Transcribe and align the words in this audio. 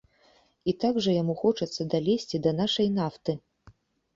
І 0.71 0.73
так 0.83 0.95
жа 1.05 1.13
яму 1.17 1.35
хочацца 1.41 1.87
далезці 1.93 2.41
да 2.47 2.51
нашай 2.61 2.87
нафты. 2.99 3.31